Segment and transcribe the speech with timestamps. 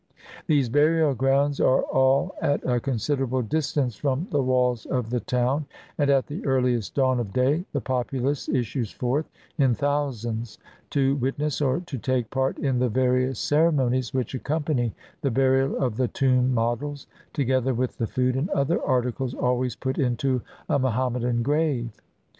[0.47, 5.19] These burial grounds are all at a considerable dis tance from the walls of the
[5.19, 9.29] town; and at the earhest dawn of day the populace issues forth
[9.59, 10.57] in thousands,
[10.89, 15.97] to witness or to take part in the various ceremonies which accompany the burial of
[15.97, 21.13] the tomb models, together with the food and other articles always put into a Moham
[21.13, 21.91] medan grave.